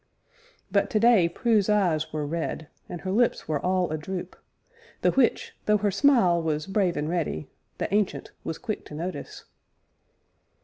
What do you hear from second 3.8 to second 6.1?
a droop, the which, though her